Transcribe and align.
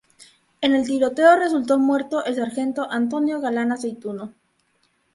En 0.61 0.73
el 0.73 0.83
tiroteo 0.87 1.35
resultó 1.37 1.77
muerto 1.77 2.25
el 2.25 2.35
sargento 2.35 2.87
Antonio 2.89 3.39
Galán 3.39 3.71
Aceituno. 3.71 4.33